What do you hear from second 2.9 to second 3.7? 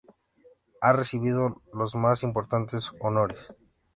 honores.